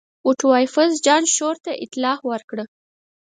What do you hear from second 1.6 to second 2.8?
ته اطلاع ورکړه.